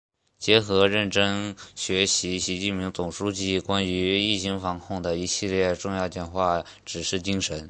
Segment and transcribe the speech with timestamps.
[0.39, 7.59] 结合认真学习习近平总书记关于疫情防控的一系列重要讲话、指示精神